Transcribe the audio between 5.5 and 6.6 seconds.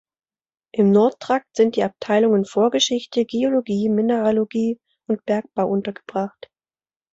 untergebracht.